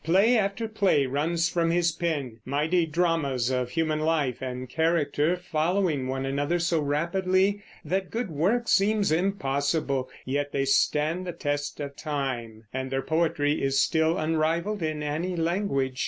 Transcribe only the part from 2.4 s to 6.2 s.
mighty dramas of human life and character following